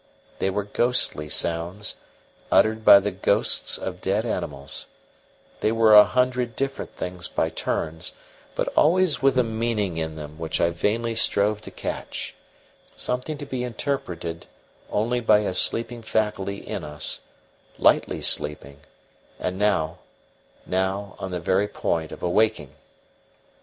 [0.39, 1.93] They were ghostly sounds,
[2.51, 4.87] uttered by the ghosts of dead animals;
[5.59, 8.13] they were a hundred different things by turns,
[8.55, 12.33] but always with a meaning in them, which I vainly strove to catch
[12.95, 14.47] something to be interpreted
[14.89, 17.19] only by a sleeping faculty in us,
[17.77, 18.79] lightly sleeping,
[19.39, 19.99] and now,
[20.65, 22.73] now on the very point of awaking!